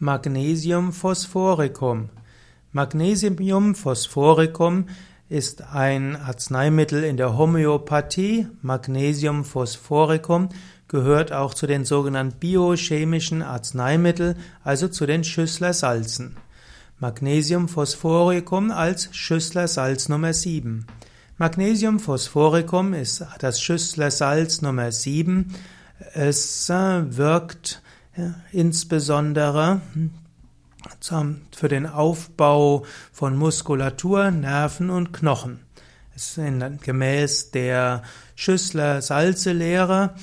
Magnesium 0.00 0.92
phosphoricum. 0.92 2.08
Magnesium 2.72 3.76
phosphoricum 3.76 4.86
ist 5.28 5.62
ein 5.72 6.16
Arzneimittel 6.16 7.04
in 7.04 7.16
der 7.16 7.38
Homöopathie. 7.38 8.48
Magnesium 8.60 9.44
phosphoricum 9.44 10.48
gehört 10.88 11.32
auch 11.32 11.54
zu 11.54 11.68
den 11.68 11.84
sogenannten 11.84 12.40
biochemischen 12.40 13.40
Arzneimitteln, 13.40 14.34
also 14.64 14.88
zu 14.88 15.06
den 15.06 15.22
Schüssler-Salzen. 15.22 16.38
Magnesium 16.98 17.68
phosphoricum 17.68 18.72
als 18.72 19.14
Schüssler-Salz 19.14 20.08
Nummer 20.08 20.32
7. 20.32 20.86
Magnesium 21.38 22.00
phosphoricum 22.00 22.94
ist 22.94 23.24
das 23.38 23.60
Schüssler-Salz 23.60 24.60
Nummer 24.60 24.90
7. 24.90 25.54
Es 26.14 26.68
wirkt 26.68 27.80
insbesondere 28.52 29.80
für 31.54 31.68
den 31.68 31.86
Aufbau 31.86 32.84
von 33.12 33.36
Muskulatur, 33.36 34.30
Nerven 34.30 34.90
und 34.90 35.12
Knochen. 35.12 35.60
Ist 36.14 36.38
gemäß 36.82 37.50
der 37.50 38.02
Schüssler-Salze-Lehre 38.36 40.14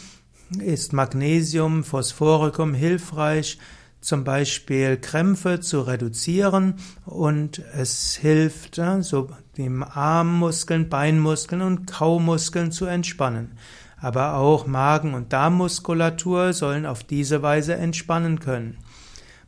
ist 0.59 0.93
Magnesium, 0.93 1.83
Phosphoricum 1.83 2.73
hilfreich, 2.73 3.57
zum 4.01 4.23
Beispiel 4.23 4.97
Krämpfe 4.97 5.59
zu 5.59 5.81
reduzieren 5.81 6.75
und 7.05 7.59
es 7.73 8.15
hilft, 8.15 8.81
so 9.01 9.29
die 9.57 9.69
Armmuskeln, 9.69 10.89
Beinmuskeln 10.89 11.61
und 11.61 11.85
Kaumuskeln 11.85 12.71
zu 12.71 12.85
entspannen 12.85 13.57
aber 14.01 14.35
auch 14.35 14.65
Magen- 14.65 15.13
und 15.13 15.31
Darmmuskulatur 15.31 16.53
sollen 16.53 16.85
auf 16.85 17.03
diese 17.03 17.41
Weise 17.41 17.75
entspannen 17.75 18.39
können. 18.39 18.77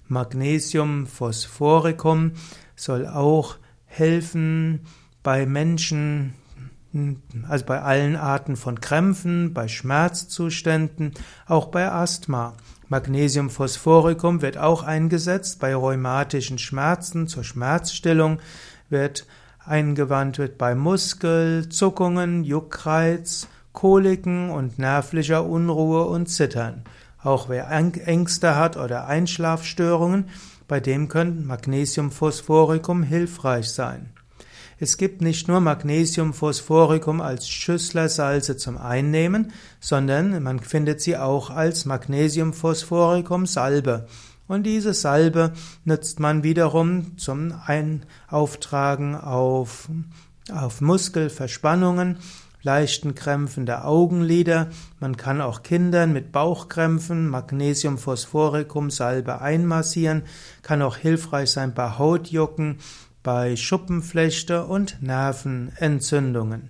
Magnesium 0.07 1.07
Phosphoricum 1.07 2.33
soll 2.75 3.07
auch 3.07 3.57
helfen 3.85 4.81
bei 5.23 5.45
Menschen, 5.45 6.35
also 7.47 7.65
bei 7.65 7.81
allen 7.81 8.15
Arten 8.15 8.55
von 8.55 8.79
Krämpfen, 8.79 9.53
bei 9.53 9.67
Schmerzzuständen, 9.67 11.13
auch 11.47 11.67
bei 11.67 11.91
Asthma. 11.91 12.53
Magnesium 12.89 13.49
Phosphoricum 13.49 14.43
wird 14.43 14.57
auch 14.57 14.83
eingesetzt 14.83 15.59
bei 15.59 15.73
rheumatischen 15.73 16.59
Schmerzen 16.59 17.27
zur 17.27 17.43
Schmerzstillung, 17.43 18.39
wird 18.89 19.25
eingewandt 19.65 20.37
wird 20.37 20.57
bei 20.57 20.75
Muskelzuckungen, 20.75 22.43
Juckreiz, 22.43 23.47
Koliken 23.73 24.49
und 24.49 24.79
nervlicher 24.79 25.45
Unruhe 25.45 26.05
und 26.05 26.27
Zittern. 26.27 26.83
Auch 27.21 27.49
wer 27.49 27.69
Ängste 27.69 28.55
hat 28.55 28.77
oder 28.77 29.07
Einschlafstörungen, 29.07 30.29
bei 30.67 30.79
dem 30.79 31.07
könnte 31.07 31.43
Magnesiumphosphoricum 31.45 33.03
hilfreich 33.03 33.69
sein. 33.69 34.13
Es 34.79 34.97
gibt 34.97 35.21
nicht 35.21 35.47
nur 35.47 35.59
Magnesiumphosphoricum 35.59 37.21
als 37.21 37.47
Schüsslersalze 37.47 38.57
zum 38.57 38.77
Einnehmen, 38.77 39.53
sondern 39.79 40.41
man 40.43 40.59
findet 40.59 41.01
sie 41.01 41.17
auch 41.17 41.49
als 41.49 41.85
Magnesiumphosphoricum 41.85 43.45
Salbe. 43.45 44.07
Und 44.47 44.63
diese 44.63 44.93
Salbe 44.93 45.53
nutzt 45.85 46.19
man 46.19 46.43
wiederum 46.43 47.17
zum 47.17 47.53
Auftragen 48.29 49.15
auf, 49.15 49.89
auf 50.51 50.81
Muskelverspannungen 50.81 52.17
leichten 52.63 53.13
Krämpfen 53.13 53.65
der 53.65 53.87
Augenlider. 53.87 54.69
Man 54.99 55.17
kann 55.17 55.41
auch 55.41 55.63
Kindern 55.63 56.13
mit 56.13 56.31
Bauchkrämpfen 56.31 57.27
Magnesium 57.29 57.97
Phosphoricum 57.97 58.89
Salbe 58.89 59.41
einmassieren, 59.41 60.23
kann 60.61 60.81
auch 60.81 60.97
hilfreich 60.97 61.51
sein 61.51 61.73
bei 61.73 61.97
Hautjucken, 61.97 62.79
bei 63.21 63.55
Schuppenflechte 63.55 64.65
und 64.65 65.01
Nervenentzündungen. 65.01 66.69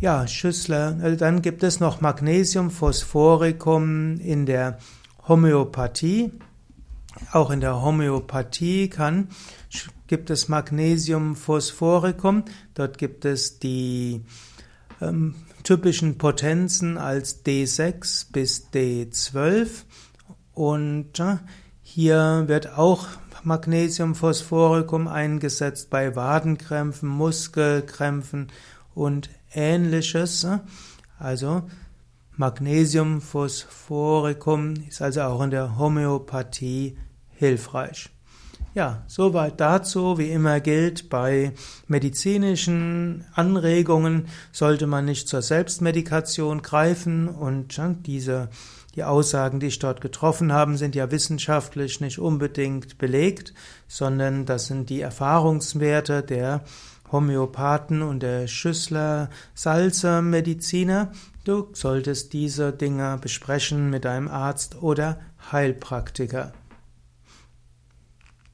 Ja, 0.00 0.28
Schüssler, 0.28 0.96
äh, 1.02 1.16
dann 1.16 1.42
gibt 1.42 1.64
es 1.64 1.80
noch 1.80 2.00
Magnesium 2.00 2.70
Phosphoricum 2.70 4.20
in 4.20 4.46
der 4.46 4.78
Homöopathie. 5.26 6.30
Auch 7.32 7.50
in 7.50 7.60
der 7.60 7.82
Homöopathie 7.82 8.88
kann, 8.88 9.28
gibt 10.06 10.30
es 10.30 10.48
Magnesium 10.48 11.36
Phosphoricum. 11.36 12.44
Dort 12.74 12.98
gibt 12.98 13.24
es 13.24 13.58
die 13.58 14.24
ähm, 15.00 15.34
typischen 15.62 16.18
Potenzen 16.18 16.96
als 16.96 17.44
D6 17.44 18.32
bis 18.32 18.68
D12. 18.72 19.84
Und 20.54 21.20
äh, 21.20 21.36
hier 21.82 22.44
wird 22.46 22.76
auch 22.76 23.06
Magnesium 23.44 24.14
Phosphoricum 24.14 25.08
eingesetzt 25.08 25.90
bei 25.90 26.16
Wadenkrämpfen, 26.16 27.08
Muskelkrämpfen 27.08 28.48
und 28.94 29.30
ähnliches. 29.52 30.46
Also 31.18 31.62
Magnesium 32.36 33.20
Phosphoricum 33.20 34.74
ist 34.88 35.02
also 35.02 35.22
auch 35.22 35.42
in 35.42 35.50
der 35.50 35.78
Homöopathie 35.78 36.96
hilfreich. 37.38 38.10
Ja, 38.74 39.02
soweit 39.06 39.60
dazu. 39.60 40.18
Wie 40.18 40.30
immer 40.30 40.60
gilt, 40.60 41.08
bei 41.08 41.52
medizinischen 41.86 43.24
Anregungen 43.34 44.26
sollte 44.52 44.86
man 44.86 45.04
nicht 45.04 45.28
zur 45.28 45.42
Selbstmedikation 45.42 46.62
greifen 46.62 47.28
und 47.28 47.80
diese 48.06 48.50
die 48.94 49.04
Aussagen, 49.04 49.60
die 49.60 49.68
ich 49.68 49.78
dort 49.78 50.00
getroffen 50.00 50.52
habe, 50.52 50.76
sind 50.76 50.96
ja 50.96 51.10
wissenschaftlich 51.12 52.00
nicht 52.00 52.18
unbedingt 52.18 52.98
belegt, 52.98 53.54
sondern 53.86 54.44
das 54.44 54.66
sind 54.66 54.90
die 54.90 55.00
Erfahrungswerte 55.00 56.22
der 56.22 56.64
Homöopathen 57.12 58.02
und 58.02 58.24
der 58.24 58.48
Schüssler 58.48 59.30
Salzer 59.54 60.20
Mediziner. 60.20 61.12
Du 61.44 61.68
solltest 61.74 62.32
diese 62.32 62.72
Dinge 62.72 63.18
besprechen 63.20 63.88
mit 63.88 64.04
deinem 64.04 64.26
Arzt 64.26 64.82
oder 64.82 65.20
Heilpraktiker. 65.52 66.52